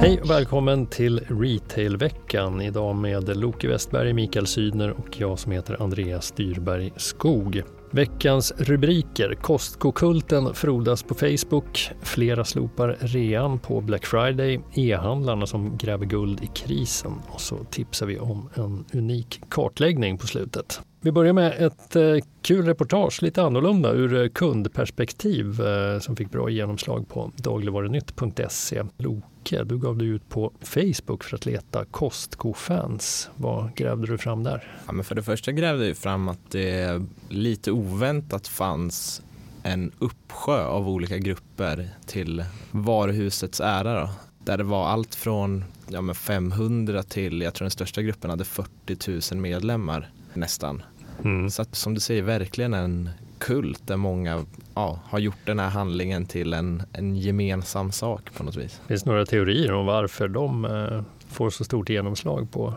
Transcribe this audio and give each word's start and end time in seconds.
Hej 0.00 0.20
och 0.20 0.30
välkommen 0.30 0.86
till 0.86 1.20
Retailveckan. 1.20 2.60
Idag 2.60 2.96
med 2.96 3.36
Loke 3.36 3.68
Westberg, 3.68 4.12
Mikael 4.12 4.46
Sydner 4.46 4.90
och 4.90 5.20
jag 5.20 5.38
som 5.38 5.52
heter 5.52 5.82
Andreas 5.82 6.32
Dyrberg 6.32 6.92
Skog. 6.96 7.62
Veckans 7.90 8.52
rubriker. 8.56 9.34
Kostkokulten 9.34 10.54
frodas 10.54 11.02
på 11.02 11.14
Facebook. 11.14 11.90
Flera 12.02 12.44
slopar 12.44 12.96
rean 13.00 13.58
på 13.58 13.80
Black 13.80 14.06
Friday. 14.06 14.60
E-handlarna 14.74 15.46
som 15.46 15.76
gräver 15.76 16.06
guld 16.06 16.44
i 16.44 16.46
krisen. 16.46 17.12
Och 17.28 17.40
så 17.40 17.64
tipsar 17.70 18.06
vi 18.06 18.18
om 18.18 18.48
en 18.54 18.84
unik 18.92 19.40
kartläggning 19.50 20.18
på 20.18 20.26
slutet. 20.26 20.80
Vi 21.02 21.12
börjar 21.12 21.32
med 21.32 21.66
ett 21.66 21.96
eh, 21.96 22.16
kul 22.42 22.66
reportage, 22.66 23.22
lite 23.22 23.42
annorlunda 23.42 23.92
ur 23.92 24.22
eh, 24.22 24.28
kundperspektiv 24.28 25.60
eh, 25.60 25.98
som 25.98 26.16
fick 26.16 26.30
bra 26.30 26.50
genomslag 26.50 27.08
på 27.08 27.32
dagligvarunytt.se. 27.36 28.82
Loke, 28.96 29.64
du 29.64 29.78
gav 29.78 29.98
dig 29.98 30.08
ut 30.08 30.28
på 30.28 30.52
Facebook 30.60 31.24
för 31.24 31.36
att 31.36 31.46
leta 31.46 31.84
Costco-fans. 31.84 33.30
Vad 33.36 33.74
grävde 33.74 34.06
du 34.06 34.18
fram 34.18 34.42
där? 34.44 34.80
Ja, 34.86 34.92
men 34.92 35.04
för 35.04 35.14
det 35.14 35.22
första 35.22 35.52
grävde 35.52 35.86
jag 35.86 35.96
fram 35.96 36.28
att 36.28 36.50
det 36.50 37.02
lite 37.28 37.72
oväntat 37.72 38.48
fanns 38.48 39.22
en 39.62 39.92
uppsjö 39.98 40.64
av 40.64 40.88
olika 40.88 41.18
grupper 41.18 41.88
till 42.06 42.44
varuhusets 42.70 43.60
ära. 43.60 44.00
Då. 44.00 44.10
Där 44.44 44.58
det 44.58 44.64
var 44.64 44.86
allt 44.86 45.14
från 45.14 45.64
ja, 45.88 46.14
500 46.14 47.02
till, 47.02 47.40
jag 47.40 47.54
tror 47.54 47.64
den 47.64 47.70
största 47.70 48.02
gruppen 48.02 48.30
hade 48.30 48.44
40 48.44 49.34
000 49.34 49.40
medlemmar 49.42 50.10
nästan. 50.34 50.82
Mm. 51.24 51.50
Så 51.50 51.62
att, 51.62 51.74
som 51.74 51.94
du 51.94 52.00
säger, 52.00 52.22
verkligen 52.22 52.74
en 52.74 53.10
kult 53.38 53.86
där 53.86 53.96
många 53.96 54.44
ja, 54.74 55.00
har 55.04 55.18
gjort 55.18 55.46
den 55.46 55.58
här 55.58 55.68
handlingen 55.68 56.26
till 56.26 56.52
en, 56.52 56.82
en 56.92 57.16
gemensam 57.16 57.92
sak 57.92 58.34
på 58.34 58.44
något 58.44 58.56
vis. 58.56 58.80
Finns 58.88 59.02
det 59.02 59.10
några 59.10 59.26
teorier 59.26 59.72
om 59.72 59.86
varför 59.86 60.28
de 60.28 60.64
eh, 60.64 61.02
får 61.28 61.50
så 61.50 61.64
stort 61.64 61.88
genomslag 61.88 62.50
på 62.50 62.74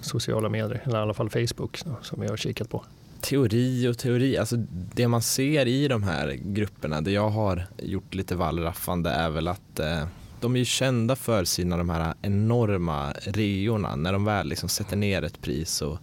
sociala 0.00 0.48
medier, 0.48 0.82
eller 0.84 0.98
i 0.98 1.02
alla 1.02 1.14
fall 1.14 1.30
Facebook 1.30 1.76
som 2.02 2.20
vi 2.20 2.26
har 2.26 2.36
kikat 2.36 2.70
på? 2.70 2.84
Teori 3.20 3.88
och 3.88 3.98
teori, 3.98 4.36
alltså 4.36 4.56
det 4.94 5.08
man 5.08 5.22
ser 5.22 5.66
i 5.66 5.88
de 5.88 6.02
här 6.02 6.38
grupperna, 6.42 7.00
det 7.00 7.10
jag 7.10 7.28
har 7.28 7.66
gjort 7.78 8.14
lite 8.14 8.34
vallraffande 8.34 9.10
är 9.10 9.30
väl 9.30 9.48
att 9.48 9.80
eh, 9.80 10.04
de 10.40 10.54
är 10.54 10.58
ju 10.58 10.64
kända 10.64 11.16
för 11.16 11.44
sina 11.44 11.76
de 11.76 11.90
här 11.90 12.14
enorma 12.22 13.12
reorna 13.12 13.96
när 13.96 14.12
de 14.12 14.24
väl 14.24 14.48
liksom 14.48 14.68
sätter 14.68 14.96
ner 14.96 15.22
ett 15.22 15.40
pris 15.42 15.82
och 15.82 15.98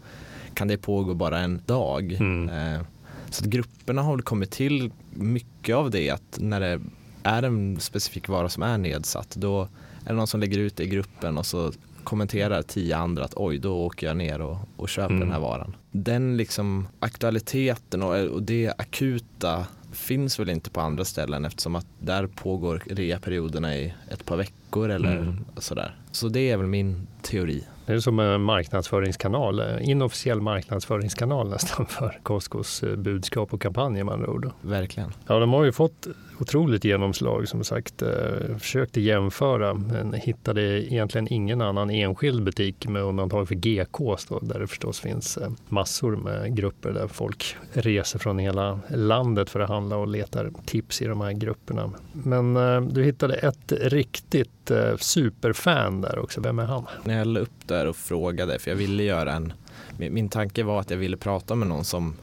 kan 0.57 0.67
det 0.67 0.77
pågå 0.77 1.13
bara 1.13 1.39
en 1.39 1.61
dag. 1.65 2.11
Mm. 2.11 2.49
Eh, 2.49 2.81
så 3.29 3.43
att 3.43 3.49
grupperna 3.49 4.01
har 4.01 4.17
kommit 4.17 4.51
till 4.51 4.91
mycket 5.13 5.75
av 5.75 5.91
det 5.91 6.09
att 6.09 6.37
när 6.39 6.59
det 6.59 6.81
är 7.23 7.43
en 7.43 7.79
specifik 7.79 8.27
vara 8.27 8.49
som 8.49 8.63
är 8.63 8.77
nedsatt 8.77 9.35
då 9.35 9.61
är 10.05 10.09
det 10.09 10.13
någon 10.13 10.27
som 10.27 10.39
lägger 10.39 10.59
ut 10.59 10.75
det 10.75 10.83
i 10.83 10.87
gruppen 10.87 11.37
och 11.37 11.45
så 11.45 11.71
kommenterar 12.03 12.61
tio 12.61 12.97
andra 12.97 13.25
att 13.25 13.33
oj, 13.35 13.57
då 13.57 13.77
åker 13.77 14.07
jag 14.07 14.17
ner 14.17 14.41
och, 14.41 14.57
och 14.75 14.89
köper 14.89 15.13
mm. 15.13 15.19
den 15.19 15.31
här 15.31 15.39
varan. 15.39 15.75
Den 15.91 16.37
liksom 16.37 16.87
aktualiteten 16.99 18.03
och, 18.03 18.15
och 18.15 18.43
det 18.43 18.73
akuta 18.77 19.65
finns 19.91 20.39
väl 20.39 20.49
inte 20.49 20.69
på 20.69 20.81
andra 20.81 21.05
ställen 21.05 21.45
eftersom 21.45 21.75
att 21.75 21.87
där 21.99 22.27
pågår 22.27 22.83
reaperioderna 22.85 23.75
i 23.75 23.93
ett 24.09 24.25
par 24.25 24.37
veckor 24.37 24.89
eller 24.89 25.17
mm. 25.17 25.45
sådär. 25.57 25.95
Så 26.11 26.27
det 26.27 26.49
är 26.49 26.57
väl 26.57 26.67
min 26.67 27.07
teori. 27.21 27.63
Det 27.87 27.93
är 27.93 27.99
som 27.99 28.19
en 28.19 28.41
marknadsföringskanal, 28.41 29.63
inofficiell 29.81 30.41
marknadsföringskanal 30.41 31.49
nästan 31.49 31.85
för 31.89 32.19
Costcos 32.23 32.83
eh, 32.83 32.95
budskap 32.95 33.53
och 33.53 33.61
kampanjer 33.61 34.03
med 34.03 34.13
andra 34.13 34.29
ord. 34.29 34.51
Verkligen. 34.61 35.13
Ja, 35.27 35.39
de 35.39 35.53
har 35.53 35.63
ju 35.63 35.71
fått 35.71 36.07
otroligt 36.39 36.83
genomslag 36.83 37.47
som 37.47 37.63
sagt. 37.63 38.01
Eh, 38.01 38.57
försökte 38.59 39.01
jämföra 39.01 39.73
men 39.73 40.13
hittade 40.13 40.61
egentligen 40.93 41.33
ingen 41.33 41.61
annan 41.61 41.89
enskild 41.89 42.43
butik 42.43 42.87
med 42.87 43.03
undantag 43.03 43.47
för 43.47 43.55
GKs 43.55 44.25
då, 44.25 44.39
där 44.39 44.59
det 44.59 44.67
förstås 44.67 44.99
finns 44.99 45.37
eh, 45.37 45.49
massor 45.69 46.15
med 46.15 46.55
grupper 46.55 46.91
där 46.91 47.07
folk 47.07 47.55
reser 47.73 48.19
från 48.19 48.39
hela 48.39 48.79
landet 48.89 49.49
för 49.49 49.59
att 49.59 49.69
handla 49.69 49.97
och 49.97 50.07
letar 50.07 50.51
tips 50.65 51.01
i 51.01 51.05
de 51.05 51.21
här 51.21 51.31
grupperna. 51.31 51.91
Men 52.11 52.53
du 52.93 53.03
hittade 53.03 53.33
ett 53.33 53.71
riktigt 53.71 54.71
superfan 54.99 56.01
där 56.01 56.19
också. 56.19 56.41
Vem 56.41 56.59
är 56.59 56.65
han? 56.65 56.85
När 57.03 57.17
jag 57.17 57.27
la 57.27 57.39
upp 57.39 57.67
där 57.77 57.85
och 57.85 57.95
frågade, 57.95 58.59
för 58.59 58.71
jag 58.71 58.75
ville 58.75 59.03
göra 59.03 59.33
en 59.33 59.53
min 59.97 60.29
tanke 60.29 60.63
var 60.63 60.79
att 60.79 60.89
jag 60.89 60.97
ville 60.97 61.17
prata 61.17 61.55
med 61.55 61.67
någon 61.67 61.85
som 61.85 62.15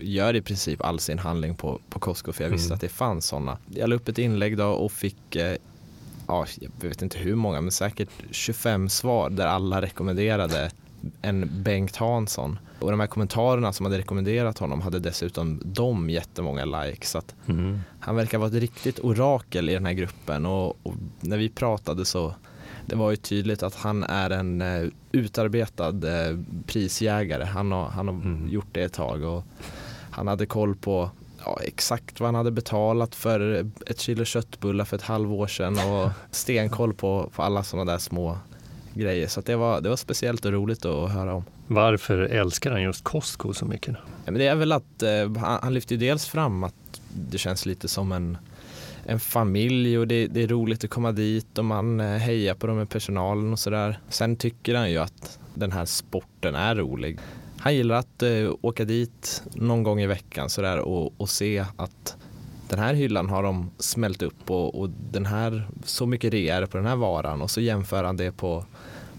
gör 0.00 0.36
i 0.36 0.42
princip 0.42 0.84
all 0.84 1.00
sin 1.00 1.18
handling 1.18 1.54
på, 1.54 1.80
på 1.88 1.98
Costco 1.98 2.32
för 2.32 2.44
jag 2.44 2.50
visste 2.50 2.68
mm. 2.68 2.74
att 2.74 2.80
det 2.80 2.88
fanns 2.88 3.26
sådana. 3.26 3.58
Jag 3.74 3.88
la 3.88 3.96
upp 3.96 4.08
ett 4.08 4.18
inlägg 4.18 4.56
då 4.56 4.66
och 4.66 4.92
fick 4.92 5.36
eh, 5.36 5.56
ja, 6.26 6.46
jag 6.60 6.88
vet 6.88 7.02
inte 7.02 7.18
hur 7.18 7.34
många, 7.34 7.60
men 7.60 7.72
säkert 7.72 8.08
25 8.30 8.88
svar 8.88 9.30
där 9.30 9.46
alla 9.46 9.82
rekommenderade 9.82 10.70
en 11.22 11.62
Bengt 11.62 11.96
Hansson. 11.96 12.58
Och 12.80 12.90
de 12.90 13.00
här 13.00 13.06
kommentarerna 13.06 13.72
som 13.72 13.86
hade 13.86 13.98
rekommenderat 13.98 14.58
honom 14.58 14.80
hade 14.80 14.98
dessutom 14.98 15.60
de 15.64 16.10
jättemånga 16.10 16.64
likes. 16.64 17.10
Så 17.10 17.22
mm. 17.46 17.80
Han 18.00 18.16
verkar 18.16 18.38
vara 18.38 18.48
ett 18.48 18.54
riktigt 18.54 18.98
orakel 18.98 19.70
i 19.70 19.72
den 19.72 19.86
här 19.86 19.92
gruppen 19.92 20.46
och, 20.46 20.68
och, 20.82 20.94
när 21.20 21.38
vi 21.38 21.48
pratade 21.48 22.04
så 22.04 22.34
det 22.86 22.96
var 22.96 23.10
ju 23.10 23.16
tydligt 23.16 23.62
att 23.62 23.74
han 23.74 24.02
är 24.02 24.30
en 24.30 24.62
uh, 24.62 24.90
utarbetad 25.12 25.92
uh, 25.92 26.40
prisjägare. 26.66 27.44
Han 27.44 27.72
har, 27.72 27.88
han 27.88 28.08
har 28.08 28.14
mm. 28.14 28.48
gjort 28.48 28.68
det 28.72 28.82
ett 28.82 28.92
tag 28.92 29.22
och 29.22 29.44
han 30.10 30.26
hade 30.26 30.46
koll 30.46 30.76
på 30.76 31.10
ja, 31.44 31.58
exakt 31.62 32.20
vad 32.20 32.26
han 32.26 32.34
hade 32.34 32.50
betalat 32.50 33.14
för 33.14 33.70
ett 33.86 34.00
kilo 34.00 34.24
köttbullar 34.24 34.84
för 34.84 34.96
ett 34.96 35.02
halvår 35.02 35.46
sedan 35.46 35.78
och 35.78 36.10
stenkoll 36.30 36.94
på, 36.94 37.30
på 37.34 37.42
alla 37.42 37.62
sådana 37.62 37.92
där 37.92 37.98
små 37.98 38.38
grejer. 38.94 39.28
Så 39.28 39.40
det, 39.40 39.56
var, 39.56 39.80
det 39.80 39.88
var 39.88 39.96
speciellt 39.96 40.44
och 40.44 40.52
roligt 40.52 40.84
att 40.84 41.12
höra 41.12 41.34
om. 41.34 41.44
Varför 41.66 42.18
älskar 42.18 42.70
han 42.70 42.82
just 42.82 43.04
Costco 43.04 43.52
så 43.52 43.64
mycket? 43.64 43.96
Ja, 44.24 44.30
men 44.30 44.34
det 44.34 44.46
är 44.46 44.54
väl 44.54 44.72
att 44.72 45.02
eh, 45.02 45.36
han, 45.36 45.58
han 45.62 45.74
lyfter 45.74 45.96
dels 45.96 46.26
fram 46.26 46.64
att 46.64 47.00
det 47.08 47.38
känns 47.38 47.66
lite 47.66 47.88
som 47.88 48.12
en 48.12 48.38
en 49.08 49.20
familj 49.20 49.98
och 49.98 50.08
det, 50.08 50.26
det, 50.26 50.42
är 50.42 50.48
roligt 50.48 50.84
att 50.84 50.90
komma 50.90 51.12
dit 51.12 51.58
och 51.58 51.64
man 51.64 52.00
eh, 52.00 52.06
hejar 52.06 52.54
på 52.54 52.66
dem 52.66 52.76
med 52.76 52.88
personalen 52.88 53.52
och 53.52 53.58
sådär. 53.58 53.98
Sen 54.08 54.36
tycker 54.36 54.74
han 54.74 54.90
ju 54.90 54.98
att 54.98 55.38
den 55.54 55.72
här 55.72 55.84
sporten 55.84 56.54
är 56.54 56.74
rolig. 56.74 57.18
Han 57.58 57.74
gillar 57.74 57.96
att 57.96 58.22
uh, 58.22 58.54
åka 58.60 58.84
dit 58.84 59.42
någon 59.54 59.82
gång 59.82 60.00
i 60.00 60.06
veckan 60.06 60.50
sådär 60.50 60.78
och, 60.78 61.20
och 61.20 61.28
se 61.28 61.64
att 61.76 62.16
den 62.68 62.78
här 62.78 62.94
hyllan 62.94 63.28
har 63.28 63.42
de 63.42 63.70
smält 63.78 64.22
upp 64.22 64.50
och, 64.50 64.80
och 64.80 64.90
den 65.12 65.26
här, 65.26 65.68
så 65.84 66.06
mycket 66.06 66.32
rea 66.32 66.66
på 66.66 66.76
den 66.76 66.86
här 66.86 66.96
varan 66.96 67.42
och 67.42 67.50
så 67.50 67.60
jämför 67.60 68.04
han 68.04 68.16
det 68.16 68.32
på, 68.32 68.64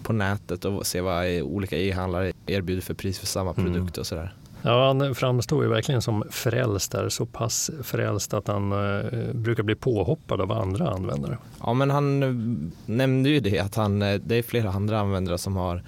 på 0.02 0.12
nätet 0.12 0.64
och 0.64 0.86
ser 0.86 1.00
vad 1.00 1.42
olika 1.42 1.78
e-handlare 1.78 2.32
erbjuder 2.46 2.82
för 2.82 2.94
pris 2.94 3.18
för 3.18 3.26
samma 3.26 3.52
mm. 3.52 3.64
produkt 3.64 3.98
och 3.98 4.06
sådär. 4.06 4.34
Ja, 4.68 4.86
han 4.86 5.14
framstår 5.14 5.64
ju 5.64 5.70
verkligen 5.70 6.02
som 6.02 6.24
frälst 6.30 6.92
där, 6.92 7.08
så 7.08 7.26
pass 7.26 7.70
frälst 7.82 8.34
att 8.34 8.48
han 8.48 8.72
eh, 8.72 9.34
brukar 9.34 9.62
bli 9.62 9.74
påhoppad 9.74 10.40
av 10.40 10.52
andra 10.52 10.90
användare. 10.90 11.38
Ja, 11.60 11.74
men 11.74 11.90
han 11.90 12.22
eh, 12.22 12.68
nämnde 12.86 13.30
ju 13.30 13.40
det 13.40 13.58
att 13.58 13.74
han, 13.74 14.02
eh, 14.02 14.20
det 14.24 14.36
är 14.36 14.42
flera 14.42 14.70
andra 14.70 15.00
användare 15.00 15.38
som 15.38 15.56
har 15.56 15.82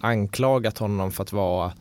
anklagat 0.00 0.78
honom 0.78 1.12
för 1.12 1.22
att 1.22 1.32
vara 1.32 1.72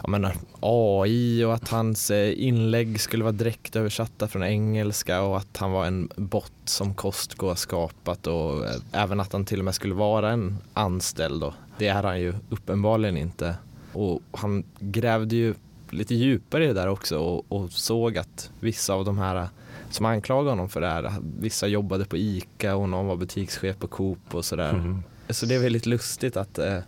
jag 0.00 0.08
menar, 0.08 0.34
AI 0.60 1.44
och 1.44 1.54
att 1.54 1.68
hans 1.68 2.10
eh, 2.10 2.42
inlägg 2.46 3.00
skulle 3.00 3.24
vara 3.24 3.32
direkt 3.32 3.76
översatta 3.76 4.28
från 4.28 4.42
engelska 4.42 5.22
och 5.22 5.36
att 5.36 5.56
han 5.56 5.72
var 5.72 5.86
en 5.86 6.08
bot 6.16 6.52
som 6.64 6.94
Costco 6.94 7.48
har 7.48 7.54
skapat 7.54 8.26
och 8.26 8.64
även 8.92 9.20
att 9.20 9.32
han 9.32 9.44
till 9.44 9.58
och 9.58 9.64
med 9.64 9.74
skulle 9.74 9.94
vara 9.94 10.30
en 10.30 10.58
anställd. 10.74 11.44
och 11.44 11.54
Det 11.78 11.88
är 11.88 12.02
han 12.02 12.20
ju 12.20 12.34
uppenbarligen 12.50 13.16
inte. 13.16 13.54
Och 13.92 14.20
han 14.32 14.64
grävde 14.78 15.36
ju 15.36 15.54
lite 15.92 16.14
djupare 16.14 16.64
i 16.64 16.66
det 16.66 16.72
där 16.72 16.88
också 16.88 17.18
och, 17.18 17.44
och, 17.48 17.72
såg 17.72 18.18
att 18.18 18.50
vissa 18.60 18.94
av 18.94 19.04
de 19.04 19.18
här 19.18 19.48
som 19.90 20.06
anklagade 20.06 20.50
honom 20.50 20.68
för 20.68 20.80
det 20.80 20.88
här, 20.88 21.12
vissa 21.40 21.66
jobbade 21.66 22.04
på 22.04 22.16
ICA 22.16 22.76
och 22.76 22.88
någon 22.88 23.06
var 23.06 23.16
butikschef 23.16 23.78
på 23.78 23.86
Coop 23.86 24.34
och 24.34 24.44
sådär. 24.44 24.70
Mm. 24.70 25.02
Så 25.30 25.46
det 25.46 25.54
är 25.54 25.58
väldigt 25.58 25.86
lustigt 25.86 26.36
att 26.36 26.58
eh, 26.58 26.78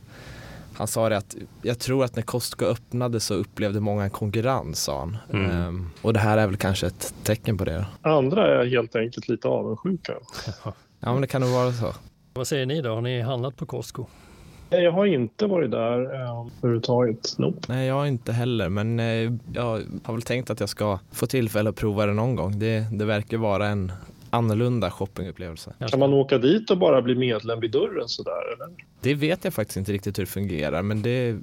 han 0.75 0.88
sa 0.88 1.08
det 1.08 1.17
att 1.17 1.37
jag 1.62 1.79
tror 1.79 2.05
att 2.05 2.17
när 2.17 2.23
Costco 2.23 2.64
öppnade 2.64 3.20
så 3.20 3.35
upplevde 3.35 3.81
många 3.81 4.05
en 4.05 4.11
konkurrens 4.11 4.82
sa 4.82 4.99
han. 4.99 5.17
Mm. 5.32 5.50
Ehm, 5.50 5.91
och 6.03 6.12
det 6.12 6.20
här 6.20 6.38
är 6.38 6.46
väl 6.46 6.56
kanske 6.56 6.87
ett 6.87 7.14
tecken 7.23 7.58
på 7.58 7.64
det. 7.64 7.87
Andra 8.03 8.62
är 8.62 8.67
helt 8.67 8.96
enkelt 8.96 9.29
lite 9.29 9.49
avundsjuka. 9.49 10.12
ja 11.00 11.12
men 11.12 11.20
det 11.20 11.26
kan 11.26 11.41
nog 11.41 11.50
vara 11.50 11.73
så. 11.73 11.94
Vad 12.35 12.46
säger 12.46 12.67
ni 12.67 12.82
då? 12.82 12.94
Har 12.94 13.00
ni 13.00 13.20
handlat 13.20 13.56
på 13.56 13.67
Costco? 13.67 14.06
Jag 14.70 14.93
har 14.93 15.06
inte 15.06 15.46
varit 15.46 15.70
där 15.70 16.14
eh, 16.14 16.46
överhuvudtaget. 16.58 17.38
Nope. 17.38 17.58
Nej, 17.69 17.87
jag 17.87 17.94
har 17.94 18.06
inte 18.06 18.32
heller, 18.32 18.69
men 18.69 19.00
eh, 19.00 19.32
jag 19.52 19.82
har 20.02 20.12
väl 20.12 20.22
tänkt 20.22 20.50
att 20.50 20.61
jag 20.61 20.69
ska 20.69 20.99
få 21.12 21.26
tillfälle 21.26 21.70
att 21.70 21.76
prova 21.76 22.06
det 22.06 22.12
någon 22.12 22.37
gång. 22.37 22.58
Det, 22.58 22.84
det 22.93 23.05
verkar 23.05 23.37
vara 23.37 23.67
en 23.67 23.93
annorlunda 24.31 24.90
shoppingupplevelse. 24.90 25.72
Kan 25.90 26.00
man 26.00 26.12
åka 26.12 26.38
dit 26.38 26.70
och 26.70 26.78
bara 26.78 27.02
bli 27.02 27.14
medlem 27.14 27.61
vid 27.61 27.70
dörren 27.70 28.08
sådär? 28.08 28.55
Eller? 28.55 28.69
Det 29.00 29.14
vet 29.14 29.44
jag 29.44 29.55
faktiskt 29.55 29.76
inte 29.76 29.93
riktigt 29.93 30.19
hur 30.19 30.22
det 30.22 30.31
fungerar, 30.31 30.82
men 30.82 31.02
det, 31.02 31.37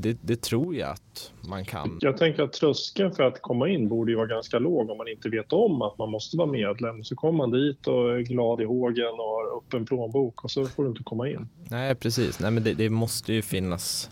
det, 0.00 0.18
det, 0.22 0.42
tror 0.42 0.74
jag 0.74 0.90
att 0.90 1.32
man 1.48 1.64
kan. 1.64 1.98
Jag 2.00 2.16
tänker 2.16 2.42
att 2.42 2.52
tröskeln 2.52 3.12
för 3.12 3.22
att 3.22 3.42
komma 3.42 3.68
in 3.68 3.88
borde 3.88 4.12
ju 4.12 4.16
vara 4.16 4.26
ganska 4.26 4.58
låg 4.58 4.90
om 4.90 4.98
man 4.98 5.08
inte 5.08 5.28
vet 5.28 5.52
om 5.52 5.82
att 5.82 5.98
man 5.98 6.10
måste 6.10 6.36
vara 6.36 6.50
medlem. 6.50 7.04
Så 7.04 7.16
kommer 7.16 7.36
man 7.36 7.50
dit 7.50 7.86
och 7.86 8.14
är 8.14 8.20
glad 8.20 8.60
i 8.60 8.64
hågen 8.64 9.10
och 9.10 9.24
har 9.24 9.58
öppen 9.58 9.86
plånbok 9.86 10.44
och 10.44 10.50
så 10.50 10.66
får 10.66 10.82
du 10.82 10.88
inte 10.88 11.02
komma 11.02 11.28
in. 11.28 11.48
Nej, 11.70 11.94
precis. 11.94 12.40
Nej, 12.40 12.50
men 12.50 12.64
det, 12.64 12.74
det 12.74 12.90
måste 12.90 13.32
ju 13.32 13.42
finnas 13.42 14.10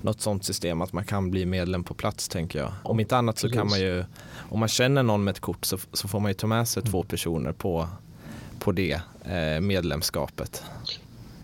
något 0.00 0.20
sånt 0.20 0.44
system 0.44 0.82
att 0.82 0.92
man 0.92 1.04
kan 1.04 1.30
bli 1.30 1.46
medlem 1.46 1.84
på 1.84 1.94
plats 1.94 2.28
tänker 2.28 2.58
jag. 2.58 2.72
Om 2.82 3.00
inte 3.00 3.16
annat 3.16 3.38
så 3.38 3.48
kan 3.48 3.68
man 3.68 3.80
ju, 3.80 4.04
om 4.50 4.60
man 4.60 4.68
känner 4.68 5.02
någon 5.02 5.24
med 5.24 5.32
ett 5.32 5.40
kort 5.40 5.64
så, 5.64 5.78
så 5.92 6.08
får 6.08 6.20
man 6.20 6.30
ju 6.30 6.34
ta 6.34 6.46
med 6.46 6.68
sig 6.68 6.82
två 6.82 7.02
personer 7.02 7.52
på, 7.52 7.88
på 8.58 8.72
det 8.72 9.00
eh, 9.24 9.60
medlemskapet. 9.60 10.64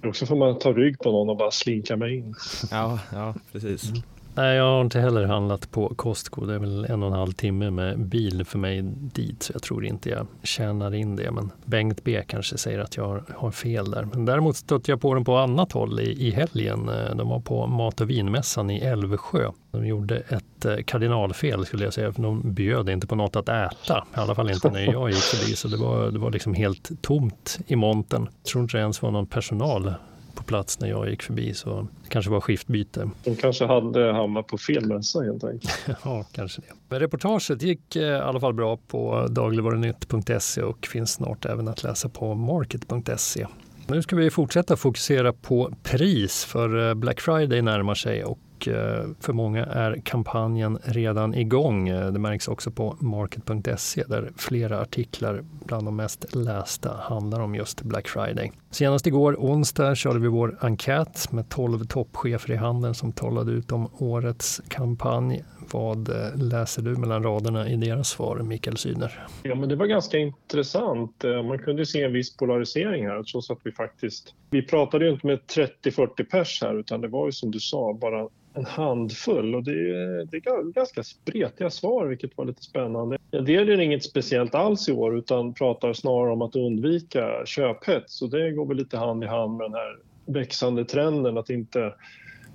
Och 0.04 0.16
så 0.16 0.26
får 0.26 0.37
man 0.37 0.58
ta 0.58 0.72
rygg 0.72 0.99
på 0.99 1.12
någon 1.12 1.31
och 1.31 1.37
bara 1.37 1.50
slinka 1.50 1.96
mig 1.96 2.16
in. 2.16 2.34
Ja, 2.70 2.99
ja 3.12 3.34
precis. 3.52 3.90
Mm. 3.90 4.02
Nej, 4.34 4.56
jag 4.56 4.64
har 4.64 4.81
inte 4.81 5.00
heller 5.00 5.25
handlat 5.25 5.70
på 5.70 5.94
Costco. 5.94 6.46
Det 6.46 6.55
är 6.55 6.58
väl 6.58 6.84
en 6.84 7.02
och 7.02 7.08
en 7.08 7.19
halv 7.19 7.32
timme 7.32 7.70
med 7.70 7.99
bil 7.99 8.44
för 8.44 8.58
mig 8.58 8.82
dit, 8.96 9.43
så 9.43 9.52
jag 9.52 9.62
tror 9.62 9.84
inte 9.84 10.11
jag 10.11 10.26
tjänar 10.43 10.94
in 10.94 11.17
det. 11.17 11.31
Men 11.31 11.50
Bengt 11.64 12.05
B 12.05 12.23
kanske 12.26 12.58
säger 12.58 12.79
att 12.79 12.96
jag 12.96 13.23
har, 13.37 13.50
fel 13.50 13.90
där. 13.90 14.08
Men 14.12 14.25
däremot 14.25 14.56
stötte 14.56 14.90
jag 14.90 15.00
på 15.00 15.14
den 15.14 15.25
på 15.25 15.37
annat 15.37 15.73
håll 15.73 16.00
i, 16.00 16.26
i 16.26 16.31
helgen. 16.31 16.88
Eh, 16.88 17.17
de 17.17 17.29
var 17.29 17.40
på 17.40 17.67
mat 17.67 18.00
och 18.00 18.11
vinmässan 18.11 18.70
i 18.70 18.79
Älvsjö. 18.79 19.50
De 19.70 19.87
gjorde 19.87 20.17
ett 20.17 20.64
eh, 20.64 20.76
kardinalfel 20.76 21.67
skulle 21.67 21.84
jag 21.84 21.93
säga, 21.93 22.12
för 22.12 22.23
de 22.23 22.55
bjöd 22.55 22.88
inte 22.88 23.06
på 23.06 23.14
något 23.14 23.37
att 23.37 23.49
äta. 23.49 24.05
I 24.17 24.20
alla 24.20 24.34
fall 24.34 24.50
inte 24.50 24.70
när 24.70 24.93
jag 24.93 25.11
gick 25.11 25.23
förbi, 25.23 25.56
så 25.56 25.69
det 25.69 25.76
var, 25.76 26.11
det 26.11 26.19
var 26.19 26.31
liksom 26.31 26.55
helt 26.55 27.02
tomt 27.02 27.58
i 27.67 27.76
montern. 27.76 28.29
Jag 28.43 28.44
tror 28.44 28.62
inte 28.62 28.76
det 28.76 28.81
ens 28.81 29.02
var 29.02 29.11
någon 29.11 29.26
personal 29.26 29.94
på 30.34 30.43
plats 30.43 30.81
när 30.81 30.88
jag 30.88 31.11
gick 31.11 31.23
förbi 31.23 31.55
så 31.55 31.87
det 32.02 32.08
kanske 32.08 32.31
var 32.31 32.40
skiftbyte. 32.40 33.11
De 33.25 33.37
kanske 33.37 33.67
hade 33.67 34.12
hamnat 34.12 34.46
på 34.46 34.58
fel 34.58 34.87
mässa 34.87 35.23
helt 35.23 35.44
enkelt. 35.44 35.79
ja, 36.05 36.25
kanske 36.32 36.61
det. 36.61 36.75
Men 36.88 37.00
reportaget 37.00 37.62
gick 37.62 37.96
eh, 37.96 38.02
i 38.02 38.14
alla 38.14 38.40
fall 38.40 38.55
bra 38.55 38.76
på 38.76 39.26
dagligvarunytt.se 39.31 40.62
och 40.62 40.87
finns 40.87 41.12
snart 41.12 41.44
även 41.44 41.69
att 41.69 41.82
läsa 41.82 42.08
på 42.08 42.34
market.se. 42.34 43.46
Nu 43.87 44.02
ska 44.02 44.17
vi 44.17 44.31
fortsätta 44.31 44.76
fokusera 44.76 45.32
på 45.32 45.75
pris 45.82 46.44
för 46.44 46.88
eh, 46.88 46.94
Black 46.94 47.20
Friday 47.20 47.62
närmar 47.62 47.94
sig 47.94 48.25
och 48.25 48.38
Eh, 48.68 49.04
för 49.20 49.32
många 49.32 49.64
är 49.64 50.00
kampanjen 50.04 50.78
redan 50.84 51.34
igång. 51.34 51.88
Eh, 51.88 52.12
det 52.12 52.18
märks 52.18 52.48
också 52.48 52.70
på 52.70 52.96
market.se 53.00 54.04
där 54.08 54.32
flera 54.36 54.80
artiklar 54.80 55.44
bland 55.64 55.86
de 55.86 55.96
mest 55.96 56.34
lästa 56.34 56.96
handlar 57.00 57.40
om 57.40 57.54
just 57.54 57.82
Black 57.82 58.08
Friday. 58.08 58.52
Senast 58.70 59.06
igår 59.06 59.36
onsdag 59.38 59.94
körde 59.94 60.18
vi 60.18 60.28
vår 60.28 60.58
enkät 60.60 61.32
med 61.32 61.48
12 61.48 61.84
toppchefer 61.84 62.52
i 62.52 62.56
handeln 62.56 62.94
som 62.94 63.12
talade 63.12 63.52
ut 63.52 63.72
om 63.72 63.90
årets 63.98 64.62
kampanj. 64.68 65.44
Vad 65.72 66.08
eh, 66.08 66.36
läser 66.36 66.82
du 66.82 66.96
mellan 66.96 67.22
raderna 67.22 67.68
i 67.68 67.76
deras 67.76 68.08
svar, 68.08 68.36
Mikael 68.36 68.76
Sydner? 68.76 69.26
Ja, 69.42 69.54
men 69.54 69.68
det 69.68 69.76
var 69.76 69.86
ganska 69.86 70.18
intressant. 70.18 71.24
Man 71.48 71.58
kunde 71.58 71.86
se 71.86 72.02
en 72.02 72.12
viss 72.12 72.36
polarisering 72.36 73.06
här, 73.06 73.22
trots 73.22 73.50
att 73.50 73.58
vi 73.64 73.72
faktiskt... 73.72 74.34
Vi 74.50 74.62
pratade 74.62 75.04
ju 75.04 75.10
inte 75.10 75.26
med 75.26 75.38
30-40 75.38 76.24
pers 76.24 76.62
här, 76.62 76.78
utan 76.78 77.00
det 77.00 77.08
var 77.08 77.26
ju 77.26 77.32
som 77.32 77.50
du 77.50 77.60
sa, 77.60 77.98
bara 78.00 78.28
en 78.54 78.64
handfull 78.64 79.54
och 79.54 79.64
det 79.64 79.70
är, 79.70 80.25
det 80.25 80.37
är 80.37 80.72
ganska 80.72 81.02
spretiga 81.02 81.70
svar 81.70 82.06
vilket 82.06 82.37
var 82.37 82.44
lite 82.44 82.62
spännande. 82.62 83.19
En 83.31 83.44
del 83.44 83.69
är 83.69 83.81
inget 83.81 84.04
speciellt 84.04 84.54
alls 84.54 84.88
i 84.88 84.93
år 84.93 85.19
utan 85.19 85.54
pratar 85.54 85.93
snarare 85.93 86.32
om 86.32 86.43
att 86.43 86.56
undvika 86.56 87.46
köphets 87.46 88.22
och 88.22 88.31
det 88.31 88.52
går 88.52 88.66
väl 88.66 88.76
lite 88.76 88.96
hand 88.96 89.25
i 89.25 89.26
hand 89.26 89.56
med 89.56 89.64
den 89.64 89.75
här 89.75 89.99
växande 90.26 90.84
trenden 90.84 91.38
att 91.38 91.50
inte 91.50 91.94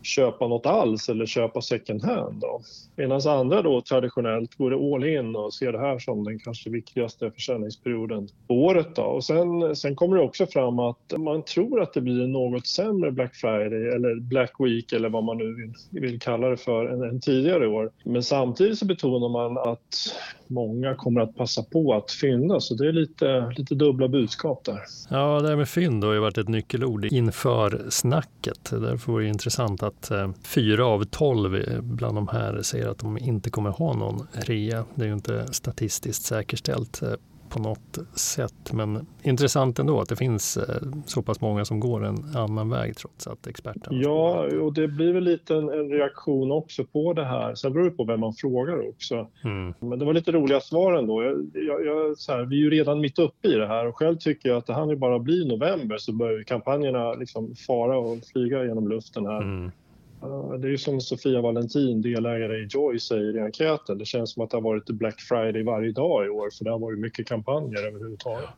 köpa 0.08 0.48
något 0.48 0.66
alls 0.66 1.10
eller 1.10 1.26
köpa 1.26 1.62
second 1.62 2.04
hand. 2.04 2.44
Medan 2.96 3.22
andra 3.28 3.62
då 3.62 3.82
traditionellt 3.82 4.56
går 4.56 4.96
all 4.96 5.06
in 5.06 5.36
och 5.36 5.54
ser 5.54 5.72
det 5.72 5.80
här 5.80 6.00
som 6.00 6.24
den 6.24 6.40
kanske 6.40 6.70
viktigaste 6.70 7.32
försäljningsperioden 7.32 8.28
på 8.48 8.54
året. 8.54 8.96
Då. 8.96 9.02
Och 9.02 9.24
sen, 9.24 9.76
sen 9.76 9.96
kommer 9.96 10.18
det 10.18 10.24
också 10.24 10.46
fram 10.46 10.80
att 10.80 11.14
man 11.18 11.44
tror 11.44 11.82
att 11.82 11.94
det 11.94 12.02
blir 12.02 12.24
en 12.24 12.32
något 12.32 12.68
sämre 12.68 13.12
Black 13.12 13.36
Friday 13.36 13.88
eller 13.88 14.20
Black 14.20 14.52
Week 14.60 14.94
eller 14.94 15.10
vad 15.10 15.24
man 15.24 15.38
nu 15.38 15.56
vill, 15.56 16.02
vill 16.02 16.20
kalla 16.20 16.50
det 16.50 16.58
för 16.58 16.86
än, 16.86 17.04
än 17.04 17.22
tidigare 17.22 17.68
år. 17.68 17.92
Men 18.04 18.24
samtidigt 18.24 18.78
så 18.78 18.86
betonar 18.86 19.30
man 19.30 19.58
att 19.58 20.16
många 20.50 20.96
kommer 20.96 21.22
att 21.22 21.36
passa 21.36 21.64
på 21.64 21.94
att 21.94 22.12
fynda 22.12 22.60
så 22.60 22.76
det 22.76 22.88
är 22.88 22.92
lite, 22.92 23.54
lite 23.58 23.76
dubbla 23.76 24.08
budskap 24.08 24.66
där. 24.66 24.80
Ja, 25.10 25.40
det 25.42 25.50
här 25.50 25.56
med 25.56 25.70
fynd 25.70 26.04
har 26.04 26.14
ju 26.14 26.20
varit 26.20 26.38
ett 26.38 26.48
nyckelord 26.48 27.06
inför 27.06 27.86
snacket. 27.90 28.70
Därför 28.72 29.12
vore 29.12 29.24
det 29.24 29.30
intressant 29.30 29.84
att 29.84 30.12
eh, 30.12 30.32
fyra 30.44 30.86
av 30.86 31.04
tolv 31.04 31.82
bland 31.82 32.18
de 32.18 32.28
här 32.28 32.62
säger 32.62 32.88
att 32.88 32.98
de 32.98 33.18
inte 33.18 33.50
kommer 33.50 33.70
ha 33.70 33.94
någon 33.94 34.28
rea. 34.32 34.86
Det 34.96 35.02
är 35.04 35.08
ju 35.08 35.14
inte 35.14 35.54
statistiskt 35.54 36.24
säkerställt 36.24 37.02
eh, 37.02 37.10
på 37.50 37.60
något 37.60 37.98
sätt. 38.14 38.74
Men 38.74 39.06
intressant 39.24 39.80
ändå 39.80 40.02
att 40.02 40.10
det 40.10 40.16
finns 40.16 40.58
eh, 40.58 40.88
så 41.06 41.22
pass 41.22 41.42
många 41.42 41.66
som 41.66 41.80
går 41.80 42.06
en 42.06 42.36
annan 42.36 42.70
väg 42.70 42.98
trots 42.98 43.28
att 43.28 43.48
experterna... 43.48 44.02
Ja, 44.02 44.48
och 44.62 44.74
det 44.74 44.88
blir 44.88 45.14
väl 45.14 45.24
lite 45.24 45.56
en, 45.56 45.70
en 45.70 45.90
reaktion 45.90 46.52
också 46.52 46.84
på 46.84 47.14
det 47.14 47.26
här. 47.26 47.56
Sen 47.56 47.74
beror 47.74 47.86
det 47.86 47.92
på 47.92 48.04
vem 48.04 48.20
man 48.20 48.34
frågar 48.34 48.90
också. 48.90 49.28
Mm. 49.44 49.74
Men 49.80 50.00
det 50.00 50.06
var 50.06 50.14
lite 50.14 50.32
roliga 50.32 50.60
svar 50.60 50.94
ändå. 50.94 51.24
Jag, 51.24 51.52
jag, 51.54 51.86
jag, 51.86 52.18
så 52.18 52.32
här, 52.32 52.44
vi 52.44 52.56
är 52.56 52.62
ju 52.62 52.70
redan 52.70 53.02
mitt 53.02 53.20
uppe 53.20 53.48
i 53.48 53.54
det 53.54 53.68
här 53.68 53.88
och 53.88 53.98
själv 53.98 54.18
tycker 54.18 54.50
jag 54.50 54.58
att 54.58 54.66
det 54.66 54.74
hann 54.74 54.90
ju 54.90 54.96
bara 54.96 55.20
bli 55.20 55.48
november 55.48 55.98
så 55.98 56.14
börjar 56.14 56.44
kampanjerna 56.44 57.14
liksom 57.14 57.56
fara 57.56 57.98
och 57.98 58.18
flyga 58.34 58.64
genom 58.64 58.88
luften 58.88 59.26
här. 59.26 59.42
Mm. 59.42 59.72
Det 60.62 60.68
är 60.68 60.72
ju 60.72 60.78
som 60.78 61.02
Sofia 61.02 61.42
Valentin, 61.42 62.02
delägare 62.02 62.58
i 62.58 62.68
Joy, 62.70 63.00
säger 63.00 63.38
i 63.38 63.40
enkäten. 63.40 63.98
Det 63.98 64.06
känns 64.06 64.34
som 64.34 64.44
att 64.44 64.50
det 64.50 64.58
har 64.58 64.62
varit 64.62 64.86
Black 64.86 65.22
Friday 65.22 65.64
varje 65.64 65.92
dag 65.92 66.26
i 66.26 66.30
år, 66.30 66.50
för 66.58 66.64
det 66.64 66.72
har 66.72 66.80
varit 66.80 67.00
mycket 67.00 67.28
kampanjer 67.28 67.88
överhuvudtaget. 67.88 68.50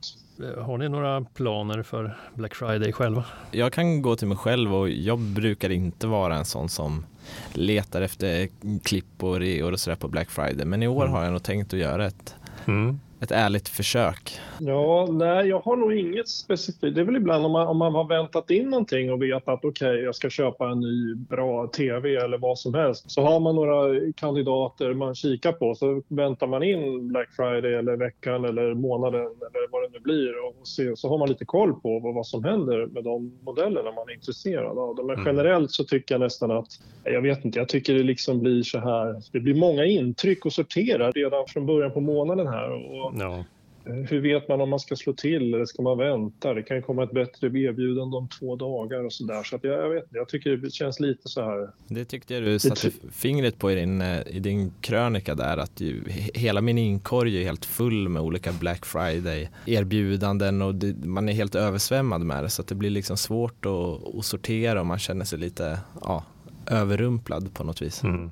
Har 0.57 0.77
ni 0.77 0.89
några 0.89 1.21
planer 1.21 1.83
för 1.83 2.17
Black 2.33 2.55
Friday 2.55 2.91
själva? 2.91 3.25
Jag 3.51 3.73
kan 3.73 4.01
gå 4.01 4.15
till 4.15 4.27
mig 4.27 4.37
själv 4.37 4.75
och 4.75 4.89
jag 4.89 5.19
brukar 5.19 5.69
inte 5.69 6.07
vara 6.07 6.35
en 6.35 6.45
sån 6.45 6.69
som 6.69 7.05
letar 7.53 8.01
efter 8.01 8.47
klipp 8.83 9.23
och 9.23 9.39
reor 9.39 9.71
och 9.71 9.79
sådär 9.79 9.97
på 9.97 10.07
Black 10.07 10.29
Friday. 10.29 10.65
Men 10.65 10.83
i 10.83 10.87
år 10.87 11.01
mm. 11.01 11.13
har 11.13 11.23
jag 11.23 11.31
nog 11.31 11.43
tänkt 11.43 11.73
att 11.73 11.79
göra 11.79 12.05
ett 12.05 12.35
mm 12.67 12.99
ett 13.21 13.31
ärligt 13.31 13.69
försök? 13.69 14.39
Ja, 14.59 15.07
nej, 15.11 15.47
jag 15.47 15.59
har 15.59 15.75
nog 15.75 15.93
inget 15.93 16.29
specifikt. 16.29 16.95
Det 16.95 17.01
är 17.01 17.05
väl 17.05 17.15
ibland 17.15 17.45
om 17.45 17.51
man, 17.51 17.67
om 17.67 17.77
man 17.77 17.95
har 17.95 18.07
väntat 18.07 18.51
in 18.51 18.69
någonting 18.69 19.11
och 19.11 19.21
vet 19.21 19.47
att 19.47 19.65
okej, 19.65 19.89
okay, 19.89 20.03
jag 20.03 20.15
ska 20.15 20.29
köpa 20.29 20.69
en 20.69 20.79
ny 20.79 21.15
bra 21.15 21.67
tv 21.67 22.15
eller 22.15 22.37
vad 22.37 22.59
som 22.59 22.73
helst. 22.73 23.11
Så 23.11 23.21
har 23.21 23.39
man 23.39 23.55
några 23.55 24.11
kandidater 24.15 24.93
man 24.93 25.15
kikar 25.15 25.51
på 25.51 25.75
så 25.75 26.01
väntar 26.07 26.47
man 26.47 26.63
in 26.63 27.07
Black 27.07 27.29
Friday 27.35 27.73
eller 27.73 27.97
veckan 27.97 28.45
eller 28.45 28.73
månaden 28.73 29.21
eller 29.21 29.71
vad 29.71 29.83
det 29.83 29.89
nu 29.91 29.99
blir 29.99 30.47
och 30.47 30.67
se, 30.67 30.95
så 30.95 31.09
har 31.09 31.17
man 31.17 31.29
lite 31.29 31.45
koll 31.45 31.73
på 31.73 31.99
vad, 31.99 32.15
vad 32.15 32.27
som 32.27 32.43
händer 32.43 32.87
med 32.87 33.03
de 33.03 33.39
modellerna 33.41 33.91
man 33.91 34.09
är 34.09 34.13
intresserad 34.13 34.77
av. 34.77 34.95
Men 35.05 35.15
mm. 35.15 35.25
generellt 35.25 35.71
så 35.71 35.83
tycker 35.83 36.15
jag 36.15 36.19
nästan 36.19 36.51
att, 36.51 36.67
jag 37.03 37.21
vet 37.21 37.45
inte, 37.45 37.59
jag 37.59 37.69
tycker 37.69 37.93
det 37.93 38.03
liksom 38.03 38.39
blir 38.39 38.63
så 38.63 38.79
här, 38.79 39.21
det 39.31 39.39
blir 39.39 39.55
många 39.55 39.85
intryck 39.85 40.45
att 40.45 40.53
sortera 40.53 41.11
redan 41.11 41.45
från 41.47 41.65
början 41.65 41.91
på 41.91 41.99
månaden 41.99 42.47
här. 42.47 42.71
Och 42.71 43.08
Ja. 43.17 43.43
Eh, 43.85 43.93
hur 43.93 44.21
vet 44.21 44.47
man 44.47 44.61
om 44.61 44.69
man 44.69 44.79
ska 44.79 44.95
slå 44.95 45.13
till 45.13 45.53
eller 45.53 45.65
ska 45.65 45.81
man 45.81 45.97
vänta? 45.97 46.53
Det 46.53 46.63
kan 46.63 46.81
komma 46.81 47.03
ett 47.03 47.11
bättre 47.11 47.47
erbjudande 47.47 48.17
om 48.17 48.29
två 48.39 48.55
dagar 48.55 49.03
och 49.03 49.13
sådär. 49.13 49.43
Så 49.43 49.55
att 49.55 49.63
jag, 49.63 49.73
jag, 49.73 49.89
vet 49.89 50.05
jag 50.09 50.29
tycker 50.29 50.57
det 50.57 50.73
känns 50.73 50.99
lite 50.99 51.29
så 51.29 51.41
här. 51.41 51.69
Det 51.87 52.05
tyckte 52.05 52.33
jag 52.33 52.43
du 52.43 52.59
satte 52.59 52.91
fingret 53.11 53.59
på 53.59 53.71
i 53.71 53.75
din, 53.75 54.01
eh, 54.01 54.21
i 54.27 54.39
din 54.39 54.73
krönika 54.81 55.35
där 55.35 55.57
att 55.57 55.81
ju, 55.81 56.03
hela 56.33 56.61
min 56.61 56.77
inkorg 56.77 57.41
är 57.41 57.43
helt 57.43 57.65
full 57.65 58.09
med 58.09 58.21
olika 58.21 58.51
Black 58.51 58.85
Friday 58.85 59.49
erbjudanden 59.65 60.61
och 60.61 60.75
det, 60.75 61.05
man 61.05 61.29
är 61.29 61.33
helt 61.33 61.55
översvämmad 61.55 62.21
med 62.21 62.43
det 62.43 62.49
så 62.49 62.61
att 62.61 62.67
det 62.67 62.75
blir 62.75 62.89
liksom 62.89 63.17
svårt 63.17 63.65
att, 63.65 64.15
att 64.17 64.25
sortera 64.25 64.79
och 64.79 64.85
man 64.85 64.99
känner 64.99 65.25
sig 65.25 65.39
lite 65.39 65.79
ja, 66.01 66.23
överrumplad 66.67 67.53
på 67.53 67.63
något 67.63 67.81
vis. 67.81 68.03
Mm. 68.03 68.31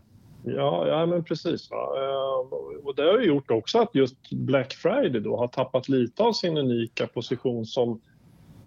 Ja, 0.50 0.88
ja 0.88 1.06
men 1.06 1.24
precis. 1.24 1.72
Va? 1.72 1.78
Ehm, 1.78 2.54
och 2.84 2.96
det 2.96 3.04
har 3.04 3.20
ju 3.20 3.26
gjort 3.26 3.52
också 3.52 3.80
att 3.80 3.96
just 3.96 4.30
Black 4.30 4.74
Friday 4.74 5.22
då 5.22 5.38
har 5.38 5.48
tappat 5.48 5.90
lite 5.90 6.24
av 6.24 6.34
sin 6.34 6.58
unika 6.58 7.08
position 7.08 7.66
som 7.66 8.02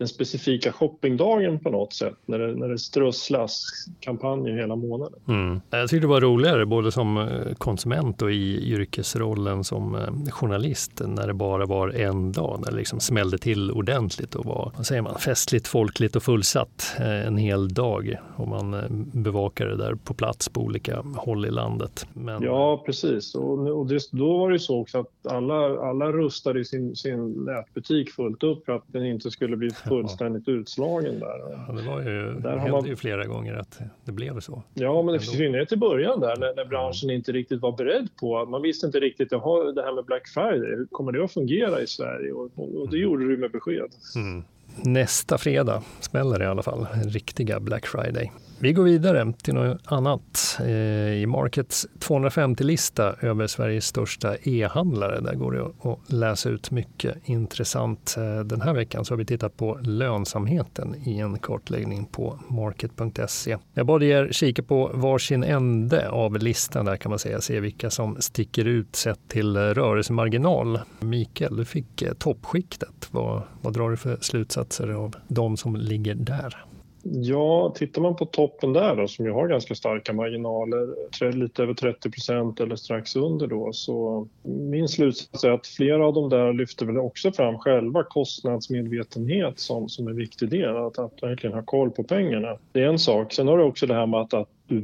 den 0.00 0.08
specifika 0.08 0.72
shoppingdagen 0.72 1.58
på 1.58 1.70
något 1.70 1.92
sätt 1.92 2.14
när 2.26 2.38
det, 2.38 2.54
när 2.54 2.68
det 2.68 2.78
strösslas 2.78 3.64
kampanjer 4.00 4.56
hela 4.56 4.76
månaden. 4.76 5.20
Mm. 5.28 5.60
Jag 5.70 5.88
tyckte 5.88 6.06
det 6.06 6.10
var 6.10 6.20
roligare 6.20 6.66
både 6.66 6.92
som 6.92 7.18
eh, 7.18 7.54
konsument 7.58 8.22
och 8.22 8.32
i 8.32 8.72
yrkesrollen 8.72 9.64
som 9.64 9.94
eh, 9.94 10.30
journalist 10.30 11.02
när 11.06 11.26
det 11.26 11.34
bara 11.34 11.66
var 11.66 11.88
en 11.88 12.32
dag 12.32 12.60
när 12.64 12.70
det 12.70 12.76
liksom 12.76 13.00
smällde 13.00 13.38
till 13.38 13.70
ordentligt 13.70 14.34
och 14.34 14.44
var 14.44 14.72
vad 14.76 14.86
säger 14.86 15.02
man, 15.02 15.18
festligt, 15.18 15.68
folkligt 15.68 16.16
och 16.16 16.22
fullsatt 16.22 16.94
eh, 16.98 17.26
en 17.26 17.36
hel 17.36 17.74
dag 17.74 18.16
och 18.36 18.48
man 18.48 18.76
bevakade 19.12 19.70
det 19.70 19.76
där 19.76 19.94
på 19.94 20.14
plats 20.14 20.48
på 20.48 20.60
olika 20.60 21.02
håll 21.16 21.46
i 21.46 21.50
landet. 21.50 22.06
Men... 22.12 22.42
Ja, 22.42 22.82
precis. 22.86 23.34
Och, 23.34 23.78
och 23.78 23.86
det, 23.86 24.00
då 24.12 24.38
var 24.38 24.50
det 24.50 24.58
så 24.58 24.80
också 24.80 24.98
att 24.98 25.32
alla, 25.32 25.88
alla 25.88 26.12
rustade 26.12 26.64
sin, 26.64 26.96
sin 26.96 27.32
nätbutik 27.32 28.10
fullt 28.10 28.42
upp 28.42 28.64
för 28.64 28.72
att 28.72 28.84
den 28.86 29.06
inte 29.06 29.30
skulle 29.30 29.56
bli 29.56 29.70
fullständigt 29.90 30.48
utslagen 30.48 31.20
där. 31.20 31.38
Ja, 31.68 31.72
det 31.72 31.88
var 31.88 32.00
ju, 32.00 32.40
där 32.40 32.56
hände 32.56 32.70
man... 32.70 32.86
ju 32.86 32.96
flera 32.96 33.26
gånger 33.26 33.54
att 33.54 33.80
det 34.04 34.12
blev 34.12 34.40
så. 34.40 34.62
Ja, 34.74 35.02
men 35.02 35.14
i 35.14 35.18
synnerhet 35.18 35.72
i 35.72 35.76
början 35.76 36.20
där 36.20 36.36
när, 36.36 36.54
när 36.54 36.64
branschen 36.64 37.10
inte 37.10 37.32
riktigt 37.32 37.60
var 37.60 37.72
beredd 37.72 38.08
på, 38.20 38.44
man 38.44 38.62
visste 38.62 38.86
inte 38.86 39.00
riktigt, 39.00 39.32
jaha, 39.32 39.72
det 39.72 39.82
här 39.82 39.92
med 39.92 40.04
Black 40.04 40.28
Friday, 40.28 40.76
hur 40.76 40.86
kommer 40.90 41.12
det 41.12 41.24
att 41.24 41.32
fungera 41.32 41.80
i 41.80 41.86
Sverige? 41.86 42.32
Och, 42.32 42.50
och 42.56 42.88
det 42.90 42.96
mm. 42.96 43.00
gjorde 43.00 43.28
du 43.28 43.36
med 43.36 43.50
besked. 43.50 43.90
Mm. 44.16 44.44
Nästa 44.84 45.38
fredag 45.38 45.82
smäller 46.00 46.38
det 46.38 46.44
i 46.44 46.48
alla 46.48 46.62
fall, 46.62 46.86
riktiga 47.04 47.60
Black 47.60 47.86
Friday. 47.86 48.32
Vi 48.62 48.72
går 48.72 48.84
vidare 48.84 49.32
till 49.42 49.54
något 49.54 49.78
annat. 49.84 50.58
Eh, 50.60 51.12
I 51.12 51.26
Markets 51.26 51.86
250-lista 51.98 53.14
över 53.20 53.46
Sveriges 53.46 53.86
största 53.86 54.36
e-handlare, 54.42 55.20
där 55.20 55.34
går 55.34 55.52
det 55.52 55.90
att 55.90 56.12
läsa 56.12 56.48
ut 56.48 56.70
mycket 56.70 57.16
intressant. 57.24 58.14
Eh, 58.18 58.44
den 58.44 58.60
här 58.60 58.74
veckan 58.74 59.04
så 59.04 59.12
har 59.12 59.18
vi 59.18 59.24
tittat 59.24 59.56
på 59.56 59.78
lönsamheten 59.82 60.94
i 61.04 61.18
en 61.18 61.38
kartläggning 61.38 62.04
på 62.04 62.38
market.se. 62.48 63.56
Jag 63.74 63.86
bad 63.86 64.02
er 64.02 64.28
kika 64.32 64.62
på 64.62 64.90
varsin 64.94 65.44
ände 65.44 66.10
av 66.10 66.38
listan 66.38 66.84
där 66.84 66.96
kan 66.96 67.10
man 67.10 67.18
säga, 67.18 67.40
se 67.40 67.60
vilka 67.60 67.90
som 67.90 68.16
sticker 68.20 68.64
ut 68.64 68.96
sett 68.96 69.28
till 69.28 69.56
rörelsemarginal. 69.56 70.80
Mikael, 71.00 71.56
du 71.56 71.64
fick 71.64 72.02
eh, 72.02 72.12
toppskiktet. 72.12 73.08
Vad, 73.10 73.42
vad 73.60 73.72
drar 73.72 73.90
du 73.90 73.96
för 73.96 74.18
slutsatser 74.20 74.88
av 74.88 75.16
de 75.28 75.56
som 75.56 75.76
ligger 75.76 76.14
där? 76.14 76.64
Ja, 77.02 77.72
tittar 77.76 78.02
man 78.02 78.16
på 78.16 78.24
toppen 78.24 78.72
där 78.72 78.96
då, 78.96 79.08
som 79.08 79.24
ju 79.24 79.32
har 79.32 79.48
ganska 79.48 79.74
starka 79.74 80.12
marginaler, 80.12 81.32
lite 81.32 81.62
över 81.62 81.74
30 81.74 82.10
procent 82.10 82.60
eller 82.60 82.76
strax 82.76 83.16
under 83.16 83.46
då, 83.46 83.72
så 83.72 84.28
min 84.42 84.88
slutsats 84.88 85.44
är 85.44 85.50
att 85.50 85.66
flera 85.66 86.06
av 86.06 86.14
dem 86.14 86.28
där 86.28 86.52
lyfter 86.52 86.86
väl 86.86 86.98
också 86.98 87.32
fram 87.32 87.58
själva 87.58 88.02
kostnadsmedvetenhet 88.02 89.58
som, 89.58 89.88
som 89.88 90.08
en 90.08 90.16
viktig 90.16 90.48
del, 90.48 90.76
att, 90.76 90.98
att 90.98 91.22
verkligen 91.22 91.56
ha 91.56 91.62
koll 91.62 91.90
på 91.90 92.02
pengarna. 92.02 92.56
Det 92.72 92.80
är 92.80 92.86
en 92.86 92.98
sak. 92.98 93.32
Sen 93.32 93.48
har 93.48 93.58
du 93.58 93.64
också 93.64 93.86
det 93.86 93.94
här 93.94 94.06
med 94.06 94.20
att, 94.20 94.34
att 94.34 94.48
du 94.66 94.80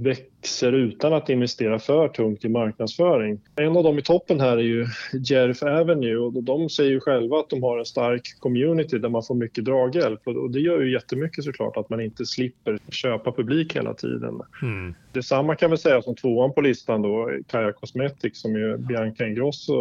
växer 0.47 0.73
utan 0.73 1.13
att 1.13 1.29
investera 1.29 1.79
för 1.79 2.09
tungt 2.09 2.45
i 2.45 2.49
marknadsföring. 2.49 3.41
En 3.57 3.77
av 3.77 3.85
dem 3.85 3.99
i 3.99 4.03
toppen 4.03 4.41
här 4.41 4.57
är 4.57 4.63
ju 4.63 4.87
Jerf 5.13 5.63
Avenue 5.63 6.17
och 6.17 6.43
de 6.43 6.69
säger 6.69 6.91
ju 6.91 7.01
själva 7.01 7.39
att 7.39 7.51
de 7.51 7.63
har 7.63 7.79
en 7.79 7.85
stark 7.85 8.41
community 8.41 8.99
där 8.99 9.09
man 9.09 9.23
får 9.23 9.35
mycket 9.35 9.65
draghjälp 9.65 10.21
och 10.27 10.51
det 10.51 10.61
gör 10.61 10.81
ju 10.81 10.93
jättemycket 10.93 11.45
såklart 11.45 11.77
att 11.77 11.91
man 11.91 12.01
inte 12.01 12.27
slipper 12.27 12.79
köpa 12.91 13.33
publik 13.33 13.77
hela 13.77 13.95
tiden. 13.95 14.41
Mm. 14.63 14.95
Detsamma 15.13 15.55
kan 15.55 15.71
vi 15.71 15.77
säga 15.77 16.03
som 16.03 16.15
tvåan 16.15 16.53
på 16.53 16.61
listan 16.61 17.03
då, 17.03 17.31
Kaja 17.47 17.73
Cosmetics 17.73 18.41
som 18.41 18.55
ju 18.55 18.77
Bianca 18.77 19.27
Ingrosso 19.27 19.75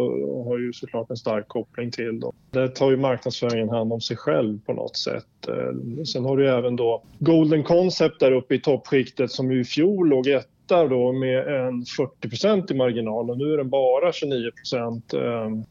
har 0.44 0.58
ju 0.58 0.72
såklart 0.72 1.10
en 1.10 1.16
stark 1.16 1.48
koppling 1.48 1.90
till. 1.90 2.20
Då. 2.20 2.32
Där 2.50 2.68
tar 2.68 2.90
ju 2.90 2.96
marknadsföringen 2.96 3.68
hand 3.68 3.92
om 3.92 4.00
sig 4.00 4.16
själv 4.16 4.58
på 4.66 4.72
något 4.72 4.96
sätt. 4.96 5.48
Eh, 5.48 6.04
sen 6.04 6.24
har 6.24 6.36
du 6.36 6.48
även 6.48 6.76
då 6.76 7.02
Golden 7.18 7.62
Concept 7.62 8.20
där 8.20 8.32
uppe 8.32 8.54
i 8.54 8.60
toppskiktet 8.60 9.30
som 9.30 9.52
ju 9.52 9.60
i 9.60 9.64
fjol 9.64 10.08
låg 10.08 10.28
etta 10.66 10.88
då 10.88 11.12
med 11.12 11.48
en 11.48 11.82
40% 11.82 12.72
i 12.72 12.74
marginal 12.74 13.30
och 13.30 13.38
nu 13.38 13.52
är 13.52 13.56
den 13.56 13.70
bara 13.70 14.12
29 14.12 14.50
eh, 14.74 14.90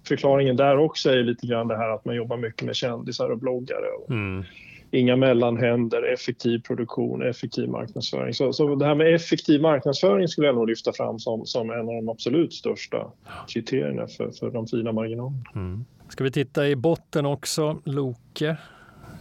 Förklaringen 0.07 0.55
där 0.55 0.77
också 0.77 1.09
är 1.09 1.23
lite 1.23 1.47
grann 1.47 1.67
det 1.67 1.77
här 1.77 1.89
att 1.89 2.05
man 2.05 2.15
jobbar 2.15 2.37
mycket 2.37 2.65
med 2.65 2.75
kändisar 2.75 3.29
och 3.29 3.39
bloggare. 3.39 3.85
Mm 4.09 4.43
inga 4.91 5.15
mellanhänder, 5.15 6.13
effektiv 6.13 6.59
produktion, 6.59 7.21
effektiv 7.21 7.69
marknadsföring. 7.69 8.33
Så, 8.33 8.53
så 8.53 8.75
det 8.75 8.85
här 8.85 8.95
med 8.95 9.15
effektiv 9.15 9.61
marknadsföring 9.61 10.27
skulle 10.27 10.47
jag 10.47 10.55
nog 10.55 10.67
lyfta 10.67 10.93
fram 10.93 11.19
som, 11.19 11.45
som 11.45 11.69
en 11.69 11.79
av 11.79 11.85
de 11.85 12.09
absolut 12.09 12.53
största 12.53 13.11
kriterierna 13.47 14.07
för, 14.07 14.31
för 14.31 14.51
de 14.51 14.67
fina 14.67 14.91
marginalerna. 14.91 15.43
Mm. 15.55 15.85
Ska 16.09 16.23
vi 16.23 16.31
titta 16.31 16.67
i 16.67 16.75
botten 16.75 17.25
också, 17.25 17.77
Loke? 17.83 18.57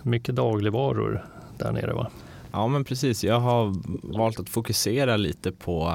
Mycket 0.03 0.37
dagligvaror 0.37 1.25
där 1.59 1.73
nere 1.73 1.93
va? 1.93 2.11
Ja 2.55 2.69
men 2.69 2.85
precis, 2.85 3.25
jag 3.25 3.41
har 3.41 3.75
valt 4.19 4.41
att 4.41 4.49
fokusera 4.49 5.17
lite 5.17 5.53
på, 5.53 5.95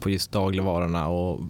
på 0.00 0.10
just 0.10 0.32
dagligvarorna 0.32 1.08
och 1.08 1.40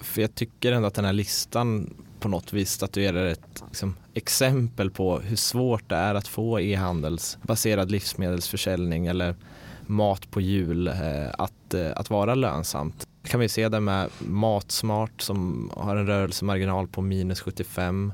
för 0.00 0.20
jag 0.20 0.34
tycker 0.34 0.72
ändå 0.72 0.88
att 0.88 0.94
den 0.94 1.04
här 1.04 1.12
listan 1.12 1.94
på 2.20 2.28
något 2.28 2.52
vis 2.52 2.70
statuerar 2.70 3.26
ett 3.26 3.64
liksom, 3.66 3.96
exempel 4.14 4.90
på 4.90 5.18
hur 5.18 5.36
svårt 5.36 5.88
det 5.88 5.96
är 5.96 6.14
att 6.14 6.28
få 6.28 6.60
e-handelsbaserad 6.60 7.90
livsmedelsförsäljning 7.90 9.06
eller 9.06 9.34
mat 9.86 10.30
på 10.30 10.40
hjul 10.40 10.88
eh, 10.88 10.94
att, 11.38 11.74
eh, 11.74 11.90
att 11.96 12.10
vara 12.10 12.34
lönsamt. 12.34 13.08
Det 13.22 13.28
kan 13.28 13.40
vi 13.40 13.48
se 13.48 13.68
det 13.68 13.80
med 13.80 14.08
Matsmart 14.18 15.22
som 15.22 15.70
har 15.76 15.96
en 15.96 16.06
rörelsemarginal 16.06 16.88
på 16.88 17.02
minus 17.02 17.40
75 17.40 18.12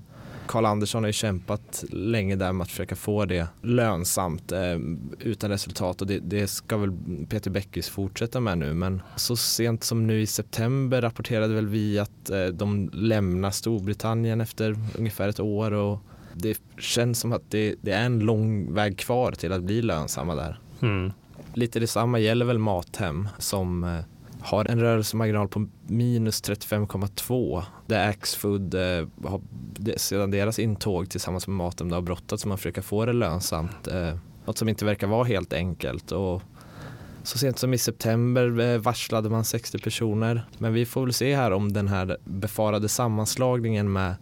Karl 0.49 0.64
Andersson 0.64 1.02
har 1.02 1.09
ju 1.09 1.12
kämpat 1.12 1.85
länge 1.90 2.37
där 2.37 2.52
med 2.52 2.64
att 2.64 2.71
försöka 2.71 2.97
få 2.97 3.25
det 3.25 3.49
lönsamt 3.62 4.52
eh, 4.52 4.78
utan 5.21 5.50
resultat 5.50 6.00
och 6.00 6.07
det, 6.07 6.19
det, 6.19 6.47
ska 6.47 6.76
väl 6.76 6.93
Peter 7.28 7.50
Bäckis 7.50 7.88
fortsätta 7.88 8.40
med 8.40 8.59
nu 8.59 8.75
men 8.75 9.02
så 9.17 9.37
sent 9.37 9.85
som 9.85 10.07
nu 10.07 10.21
i 10.21 10.26
september 10.26 11.02
rapporterade 11.02 11.55
väl 11.55 11.67
vi 11.67 11.99
att 11.99 12.31
eh, 12.31 12.47
de 12.47 12.90
lämnar 12.93 13.50
Storbritannien 13.50 14.40
efter 14.40 14.76
ungefär 14.99 15.28
ett 15.28 15.40
år 15.40 15.71
och 15.73 15.99
det 16.35 16.61
känns 16.78 17.21
som 17.21 17.33
att 17.33 17.50
det, 17.50 17.75
det 17.81 17.93
är 17.93 18.05
en 18.05 18.19
lång 18.19 18.75
väg 18.75 18.99
kvar 18.99 19.33
till 19.33 19.52
att 19.52 19.62
bli 19.62 19.83
lönsamma 19.83 20.35
där. 20.35 20.61
Mm. 20.83 21.12
Lite 21.55 21.81
detsamma 21.81 22.19
gäller 22.19 22.45
väl 22.47 22.59
Mathem 22.59 23.28
som 23.38 23.85
eh, 23.85 24.00
har 24.40 24.64
en 24.64 24.81
rörelsemarginal 24.81 25.49
på 25.49 25.69
minus 25.87 26.43
35,2 26.43 27.62
där 27.87 28.09
Axfood 28.09 28.75
eh, 28.75 29.09
har 29.25 29.40
sedan 29.97 30.30
deras 30.30 30.58
intåg 30.58 31.11
tillsammans 31.11 31.49
med 31.49 31.56
Matem 31.56 31.92
har 31.92 32.00
brottats 32.00 32.47
med 32.47 32.54
att 32.54 32.61
försöka 32.61 32.82
få 32.82 33.04
det 33.04 33.12
lönsamt. 33.12 33.87
Eh, 33.87 34.14
något 34.44 34.58
som 34.58 34.68
inte 34.68 34.85
verkar 34.85 35.06
vara 35.06 35.25
helt 35.25 35.52
enkelt. 35.52 36.12
Och 36.12 36.42
så 37.23 37.38
sent 37.38 37.58
som 37.58 37.75
i 37.75 37.78
september 37.78 38.61
eh, 38.61 38.78
varslade 38.78 39.30
man 39.30 39.44
60 39.44 39.78
personer. 39.78 40.42
Men 40.58 40.73
vi 40.73 40.87
får 40.87 41.04
väl 41.04 41.12
se 41.12 41.37
här 41.37 41.50
om 41.50 41.73
den 41.73 41.88
här 41.88 42.16
befarade 42.25 42.88
sammanslagningen 42.88 43.92
med 43.92 44.14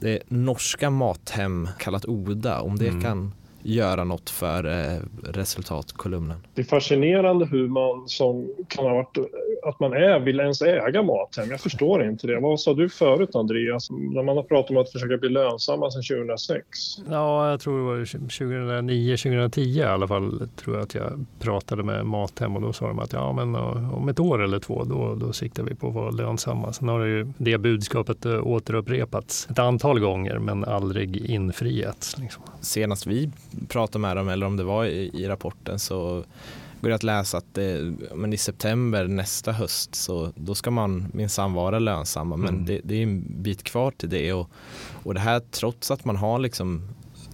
det 0.00 0.22
norska 0.28 0.90
Mathem 0.90 1.68
kallat 1.78 2.04
Oda, 2.04 2.60
om 2.60 2.76
det 2.76 2.88
mm. 2.88 3.02
kan 3.02 3.32
göra 3.62 4.04
något 4.04 4.30
för 4.30 4.64
eh, 4.64 5.00
resultatkolumnen. 5.22 6.38
Det 6.54 6.60
är 6.60 6.66
fascinerande 6.66 7.46
hur 7.46 7.68
man 7.68 8.08
som 8.08 8.48
kan 8.68 8.84
ha 8.84 8.94
varit, 8.94 9.18
att 9.62 9.80
man 9.80 9.92
är, 9.92 10.18
vill 10.18 10.40
ens 10.40 10.62
äga 10.62 11.02
Mathem. 11.02 11.50
Jag 11.50 11.60
förstår 11.60 12.04
inte 12.04 12.26
det. 12.26 12.40
Vad 12.40 12.60
sa 12.60 12.74
du 12.74 12.88
förut 12.88 13.34
Andreas? 13.34 13.90
När 13.90 14.22
man 14.22 14.36
har 14.36 14.44
pratat 14.44 14.70
om 14.70 14.76
att 14.76 14.92
försöka 14.92 15.16
bli 15.16 15.28
lönsamma 15.28 15.90
sedan 15.90 16.02
2006? 16.02 16.64
Ja, 17.10 17.50
jag 17.50 17.60
tror 17.60 17.78
det 17.78 17.84
var 17.84 18.04
2009, 18.04 19.16
2010 19.16 19.60
i 19.60 19.82
alla 19.82 20.08
fall 20.08 20.48
tror 20.56 20.76
jag 20.76 20.82
att 20.82 20.94
jag 20.94 21.26
pratade 21.40 21.82
med 21.82 22.06
Mathem 22.06 22.56
och 22.56 22.62
då 22.62 22.72
sa 22.72 22.86
de 22.86 22.98
att 22.98 23.12
ja, 23.12 23.32
men 23.32 23.54
om 23.54 24.08
ett 24.08 24.20
år 24.20 24.42
eller 24.42 24.58
två 24.58 24.84
då, 24.84 25.14
då 25.14 25.32
siktar 25.32 25.62
vi 25.62 25.74
på 25.74 25.88
att 25.88 25.94
vara 25.94 26.10
lönsamma. 26.10 26.72
Sen 26.72 26.88
har 26.88 27.00
det 27.00 27.08
ju 27.08 27.26
det 27.38 27.58
budskapet 27.58 28.26
eh, 28.26 28.46
återupprepats 28.46 29.48
ett 29.50 29.58
antal 29.58 30.00
gånger 30.00 30.38
men 30.38 30.64
aldrig 30.64 31.16
infriats. 31.16 32.18
Liksom. 32.18 32.42
Senast 32.60 33.06
vi 33.06 33.30
pratade 33.68 33.98
med 33.98 34.16
dem 34.16 34.28
eller 34.28 34.46
om 34.46 34.56
det 34.56 34.64
var 34.64 34.84
i, 34.84 35.10
i 35.14 35.28
rapporten 35.28 35.78
så 35.78 36.24
går 36.80 36.88
det 36.88 36.94
att 36.94 37.02
läsa 37.02 37.38
att 37.38 37.54
det, 37.54 37.94
men 38.14 38.32
i 38.32 38.36
september 38.36 39.04
nästa 39.04 39.52
höst 39.52 39.94
så 39.94 40.32
då 40.34 40.54
ska 40.54 40.70
man 40.70 41.06
minsann 41.12 41.52
vara 41.52 41.78
lönsamma 41.78 42.36
men 42.36 42.48
mm. 42.48 42.64
det, 42.64 42.80
det, 42.84 42.94
är 42.94 43.02
en 43.02 43.42
bit 43.42 43.62
kvar 43.62 43.90
till 43.90 44.08
det 44.08 44.32
och, 44.32 44.50
och 45.02 45.14
det 45.14 45.20
här 45.20 45.40
trots 45.50 45.90
att 45.90 46.04
man 46.04 46.16
har 46.16 46.38
liksom 46.38 46.88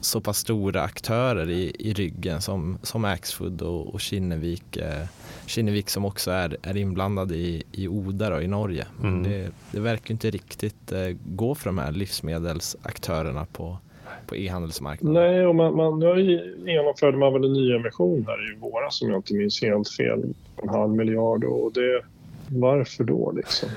så 0.04 0.20
pass 0.20 0.38
stora 0.38 0.82
aktörer 0.82 1.50
i, 1.50 1.76
i 1.78 1.92
ryggen 1.92 2.40
som, 2.40 2.78
som 2.82 3.04
Axfood 3.04 3.62
och, 3.62 3.94
och 3.94 4.00
Kinnevik, 4.00 4.76
eh, 4.76 5.06
Kinnevik 5.46 5.90
som 5.90 6.04
också 6.04 6.30
är, 6.30 6.56
är 6.62 6.76
inblandad 6.76 7.32
i, 7.32 7.62
i 7.72 7.88
Oda 7.88 8.30
då, 8.30 8.40
i 8.40 8.46
Norge. 8.46 8.86
Mm. 9.02 9.22
Det, 9.22 9.50
det 9.70 9.80
verkar 9.80 10.12
inte 10.12 10.30
riktigt 10.30 10.92
eh, 10.92 11.08
gå 11.24 11.54
för 11.54 11.64
de 11.64 11.78
här 11.78 11.92
livsmedelsaktörerna 11.92 13.46
på, 13.52 13.78
på 14.26 14.37
e-handelsmarknaden? 14.37 15.23
Nej, 15.23 15.47
och 15.47 15.54
man, 15.54 15.76
man, 15.76 15.99
nu 15.99 16.54
genomförde 16.66 17.19
man 17.19 17.33
väl 17.33 17.45
en 17.45 17.52
nyemission 17.52 18.25
här 18.26 18.52
i 18.52 18.59
våras 18.59 18.99
som 18.99 19.11
jag 19.11 19.19
inte 19.19 19.35
minns 19.35 19.62
helt 19.62 19.88
fel. 19.88 20.35
En 20.62 20.69
halv 20.69 20.95
miljard 20.95 21.45
och 21.45 21.73
det, 21.73 22.02
varför 22.49 23.04
då 23.04 23.33
liksom? 23.37 23.69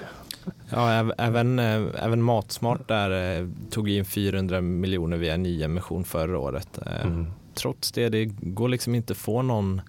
Ja, 0.70 1.14
även, 1.18 1.60
äh, 1.60 1.82
även 2.04 2.22
Matsmart 2.22 2.88
där 2.88 3.40
äh, 3.40 3.48
tog 3.70 3.90
in 3.90 4.06
400 4.06 4.62
miljoner 4.62 5.18
via 5.18 5.38
nyemission 5.38 6.04
förra 6.04 6.40
året. 6.40 6.80
Äh, 6.86 7.06
mm. 7.06 7.26
Trots 7.54 7.92
det, 7.92 8.10
det 8.10 8.26
går 8.26 8.70
liksom 8.70 8.96
inte 8.96 9.14
att 9.14 9.18
få 9.18 9.42
någon 9.42 9.82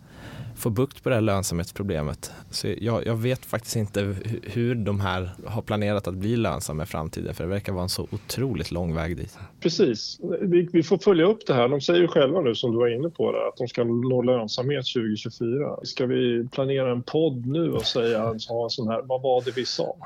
få 0.59 0.71
bukt 0.71 1.03
på 1.03 1.09
det 1.09 1.15
här 1.15 1.23
lönsamhetsproblemet. 1.23 2.33
Så 2.51 2.69
jag, 2.81 3.07
jag, 3.07 3.17
vet 3.17 3.45
faktiskt 3.45 3.77
inte 3.77 4.15
hur 4.43 4.75
de 4.75 5.01
här 5.01 5.31
har 5.47 5.63
planerat 5.63 6.09
att 6.09 6.15
bli 6.15 6.37
lönsamma 6.37 6.83
i 6.83 6.87
framtiden 6.87 7.35
för 7.35 7.45
det 7.45 7.51
verkar 7.51 7.73
vara 7.73 7.83
en 7.83 7.89
så 7.89 8.09
otroligt 8.11 8.71
lång 8.71 8.95
väg 8.95 9.17
dit. 9.17 9.39
Precis, 9.61 10.21
vi, 10.41 10.69
vi 10.73 10.83
får 10.83 10.99
följa 10.99 11.25
upp 11.25 11.47
det 11.47 11.55
här. 11.55 11.69
De 11.69 11.81
säger 11.81 12.01
ju 12.01 12.09
själva 12.09 12.41
nu 12.41 12.55
som 12.55 12.73
du 12.73 12.79
var 12.79 12.89
inne 12.89 13.11
på 13.11 13.33
det, 13.33 13.49
att 13.49 13.57
de 13.57 13.69
ska 13.69 13.85
nå 13.85 14.23
lönsamhet 14.23 14.87
2024. 14.95 15.77
Ska 15.83 16.07
vi 16.07 16.49
planera 16.53 16.93
en 16.93 17.03
podd 17.03 17.47
nu 17.47 17.73
och 17.73 17.85
säga 17.85 18.23
ha 18.49 18.65
en 18.65 18.71
sån 18.71 18.89
här, 18.89 19.03
vad 19.03 19.23
var 19.23 19.43
det 19.45 19.57
vi 19.57 19.65
sa? 19.65 19.97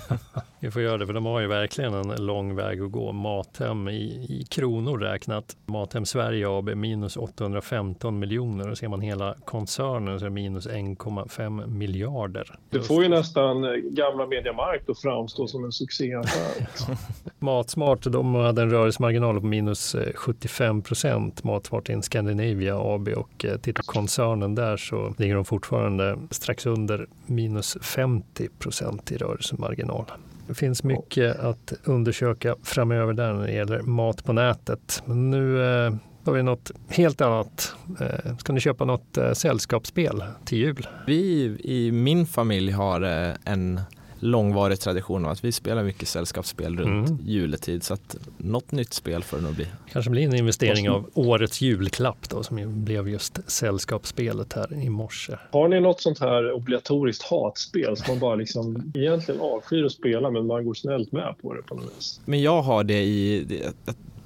Vi 0.66 0.70
får 0.70 0.82
göra 0.82 0.98
det, 0.98 1.06
för 1.06 1.12
de 1.12 1.26
har 1.26 1.40
ju 1.40 1.46
verkligen 1.46 1.94
en 1.94 2.26
lång 2.26 2.54
väg 2.54 2.82
att 2.82 2.90
gå. 2.90 3.12
Mathem 3.12 3.88
i, 3.88 4.26
i 4.28 4.44
kronor 4.48 4.98
räknat, 4.98 5.56
Mathem 5.66 6.04
Sverige 6.06 6.48
AB 6.48 6.76
minus 6.76 7.16
815 7.16 8.18
miljoner 8.18 8.70
och 8.70 8.78
ser 8.78 8.88
man 8.88 9.00
hela 9.00 9.34
koncernen 9.44 10.18
så 10.18 10.24
är 10.24 10.28
det 10.28 10.34
minus 10.34 10.68
1,5 10.68 11.66
miljarder. 11.66 12.58
Det 12.70 12.80
får 12.80 13.02
ju 13.02 13.08
nästan 13.08 13.62
gamla 13.90 14.26
Mediamarkt 14.26 14.90
att 14.90 15.00
framstå 15.00 15.46
som 15.46 15.64
en 15.64 15.72
succéaffär. 15.72 16.66
Matsmart, 17.38 18.02
de 18.02 18.34
hade 18.34 18.62
en 18.62 18.70
rörelsemarginal 18.70 19.40
på 19.40 19.46
minus 19.46 19.96
75 20.14 20.82
procent, 20.82 21.44
Matsmart 21.44 21.88
in 21.88 22.02
Scandinavia 22.02 22.76
AB 22.78 23.08
och 23.08 23.44
eh, 23.44 23.56
tittar 23.56 23.82
koncernen 23.82 24.54
där 24.54 24.76
så 24.76 25.14
ligger 25.18 25.34
de 25.34 25.44
fortfarande 25.44 26.18
strax 26.30 26.66
under 26.66 27.06
minus 27.26 27.76
50 27.82 28.48
procent 28.58 29.12
i 29.12 29.16
rörelsemarginal. 29.16 30.04
Det 30.46 30.54
finns 30.54 30.82
mycket 30.82 31.38
att 31.38 31.72
undersöka 31.84 32.56
framöver 32.62 33.12
där 33.12 33.32
när 33.32 33.46
det 33.46 33.52
gäller 33.52 33.80
mat 33.80 34.24
på 34.24 34.32
nätet. 34.32 35.02
Men 35.06 35.30
nu 35.30 35.64
eh, 35.64 35.94
har 36.24 36.32
vi 36.32 36.42
något 36.42 36.70
helt 36.88 37.20
annat. 37.20 37.74
Eh, 38.00 38.36
ska 38.36 38.52
ni 38.52 38.60
köpa 38.60 38.84
något 38.84 39.16
eh, 39.16 39.32
sällskapsspel 39.32 40.24
till 40.44 40.58
jul? 40.58 40.88
Vi 41.06 41.56
i 41.64 41.92
min 41.92 42.26
familj 42.26 42.72
har 42.72 43.02
eh, 43.02 43.34
en 43.44 43.80
långvarig 44.20 44.80
tradition 44.80 45.24
av 45.24 45.30
att 45.30 45.44
vi 45.44 45.52
spelar 45.52 45.82
mycket 45.84 46.08
sällskapsspel 46.08 46.76
runt 46.76 47.08
mm. 47.08 47.20
juletid 47.24 47.82
så 47.82 47.94
att 47.94 48.16
något 48.36 48.72
nytt 48.72 48.92
spel 48.92 49.22
får 49.22 49.36
det 49.36 49.42
nog 49.42 49.54
bli. 49.54 49.66
Kanske 49.92 50.10
blir 50.10 50.22
en 50.22 50.34
investering 50.34 50.90
av 50.90 51.10
årets 51.14 51.60
julklapp 51.60 52.28
då 52.28 52.42
som 52.42 52.84
blev 52.84 53.08
just 53.08 53.50
sällskapsspelet 53.50 54.52
här 54.52 54.74
i 54.74 54.90
morse. 54.90 55.36
Har 55.50 55.68
ni 55.68 55.80
något 55.80 56.00
sånt 56.00 56.20
här 56.20 56.52
obligatoriskt 56.52 57.22
hatspel 57.22 57.96
som 57.96 58.04
man 58.08 58.18
bara 58.18 58.34
liksom 58.34 58.92
egentligen 58.94 59.40
avskyr 59.40 59.84
att 59.84 59.92
spela 59.92 60.30
men 60.30 60.46
man 60.46 60.64
går 60.64 60.74
snällt 60.74 61.12
med 61.12 61.34
på 61.42 61.54
det 61.54 61.62
på 61.62 61.74
något 61.74 61.92
vis? 61.98 62.20
Men 62.24 62.42
jag 62.42 62.62
har 62.62 62.84
det 62.84 63.02
i 63.02 63.44
det, 63.44 63.74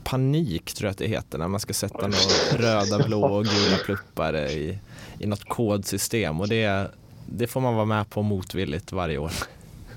panik 0.04 0.72
tror 0.72 0.86
jag 0.86 0.90
att 0.90 0.98
det 0.98 1.06
heter 1.06 1.38
när 1.38 1.48
man 1.48 1.60
ska 1.60 1.72
sätta 1.72 2.06
några 2.06 2.58
röda, 2.58 3.06
blå 3.06 3.24
och 3.24 3.44
gula 3.44 3.76
pluppar 3.84 4.36
i, 4.36 4.78
i 5.18 5.26
något 5.26 5.44
kodsystem 5.44 6.40
och 6.40 6.48
det, 6.48 6.90
det 7.26 7.46
får 7.46 7.60
man 7.60 7.74
vara 7.74 7.84
med 7.84 8.10
på 8.10 8.22
motvilligt 8.22 8.92
varje 8.92 9.18
år. 9.18 9.32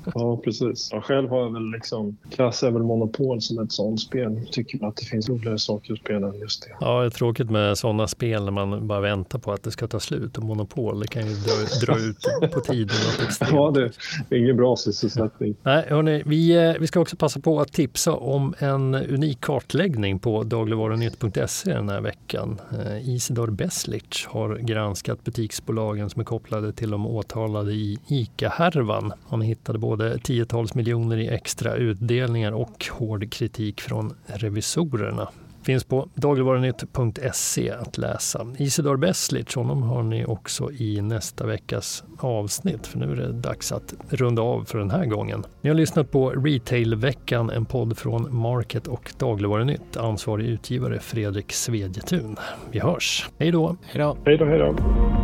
Ja, 0.15 0.37
precis. 0.43 0.89
Jag 0.91 1.03
själv 1.03 1.29
har 1.29 1.39
jag 1.39 1.53
väl 1.53 1.71
liksom, 1.71 2.17
klassar 2.29 2.71
väl 2.71 2.83
Monopol 2.83 3.41
som 3.41 3.59
ett 3.59 3.71
sånt 3.71 3.99
spel. 3.99 4.47
Tycker 4.51 4.85
att 4.87 4.95
det 4.95 5.05
finns 5.05 5.29
roligare 5.29 5.59
saker 5.59 5.93
att 5.93 5.99
spela 5.99 6.27
än 6.27 6.39
just 6.39 6.63
det. 6.63 6.69
Ja, 6.79 6.99
det 6.99 7.05
är 7.05 7.09
tråkigt 7.09 7.49
med 7.49 7.77
sådana 7.77 8.07
spel 8.07 8.43
när 8.43 8.51
man 8.51 8.87
bara 8.87 8.99
väntar 8.99 9.39
på 9.39 9.51
att 9.51 9.63
det 9.63 9.71
ska 9.71 9.87
ta 9.87 9.99
slut. 9.99 10.37
Och 10.37 10.43
Monopol, 10.43 10.99
det 10.99 11.07
kan 11.07 11.27
ju 11.27 11.33
dra, 11.33 11.85
dra 11.85 11.99
ut 11.99 12.51
på 12.53 12.59
tiden. 12.59 12.95
ja, 13.51 13.71
det 13.71 14.35
är 14.35 14.39
ingen 14.39 14.57
bra 14.57 14.75
sysselsättning. 14.75 15.55
Nej, 15.63 15.85
hörni, 15.89 16.23
vi, 16.25 16.55
eh, 16.55 16.73
vi 16.79 16.87
ska 16.87 16.99
också 16.99 17.15
passa 17.15 17.39
på 17.39 17.59
att 17.59 17.73
tipsa 17.73 18.13
om 18.13 18.53
en 18.57 18.95
unik 18.95 19.41
kartläggning 19.41 20.19
på 20.19 20.43
dagligvarunytt.se 20.43 21.73
den 21.73 21.89
här 21.89 22.01
veckan. 22.01 22.61
Eh, 22.71 23.09
Isidor 23.09 23.47
Beslic 23.47 24.25
har 24.27 24.57
granskat 24.57 25.23
butiksbolagen 25.23 26.09
som 26.09 26.19
är 26.19 26.25
kopplade 26.25 26.73
till 26.73 26.89
de 26.89 27.07
åtalade 27.07 27.71
i 27.71 27.97
ICA-härvan. 28.07 29.13
Han 29.27 29.41
hittade 29.41 29.79
både 29.79 29.92
både 29.97 30.19
tiotals 30.19 30.75
miljoner 30.75 31.17
i 31.17 31.27
extra 31.27 31.75
utdelningar 31.75 32.51
och 32.51 32.85
hård 32.91 33.31
kritik 33.31 33.81
från 33.81 34.13
revisorerna. 34.25 35.29
Finns 35.63 35.83
på 35.83 36.09
dagligvarunytt.se 36.15 37.71
att 37.71 37.97
läsa. 37.97 38.47
Isidor 38.57 38.97
Beslic, 38.97 39.55
honom 39.55 39.83
har 39.83 40.03
ni 40.03 40.25
också 40.25 40.71
i 40.71 41.01
nästa 41.01 41.45
veckas 41.45 42.03
avsnitt 42.19 42.87
för 42.87 42.99
nu 42.99 43.11
är 43.11 43.15
det 43.15 43.31
dags 43.31 43.71
att 43.71 43.93
runda 44.09 44.41
av 44.41 44.63
för 44.65 44.77
den 44.77 44.91
här 44.91 45.05
gången. 45.05 45.43
Ni 45.61 45.69
har 45.69 45.75
lyssnat 45.75 46.11
på 46.11 46.29
Retailveckan, 46.29 47.49
en 47.49 47.65
podd 47.65 47.97
från 47.97 48.35
Market 48.35 48.87
och 48.87 49.13
Dagligvarunytt. 49.17 49.97
Ansvarig 49.97 50.45
utgivare 50.45 50.99
Fredrik 50.99 51.51
Svedjetun. 51.51 52.35
Vi 52.71 52.79
hörs. 52.79 53.29
Hej 53.37 53.51
då! 53.51 53.77
Hej 53.81 54.01
då! 54.01 54.17
Hej 54.25 54.37
då, 54.37 54.45
hej 54.45 54.59
då! 54.59 55.22